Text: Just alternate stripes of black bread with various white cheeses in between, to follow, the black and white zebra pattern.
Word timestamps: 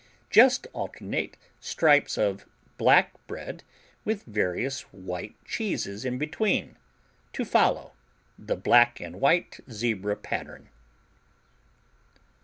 Just 0.31 0.65
alternate 0.73 1.37
stripes 1.59 2.17
of 2.17 2.47
black 2.79 3.11
bread 3.27 3.63
with 4.03 4.23
various 4.23 4.81
white 4.91 5.35
cheeses 5.45 6.03
in 6.05 6.17
between, 6.17 6.75
to 7.33 7.45
follow, 7.45 7.93
the 8.35 8.55
black 8.55 8.99
and 8.99 9.21
white 9.21 9.59
zebra 9.69 10.15
pattern. 10.15 10.69